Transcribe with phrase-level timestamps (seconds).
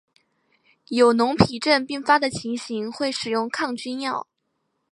[0.87, 4.25] 有脓皮症并发的情形会使用抗菌药。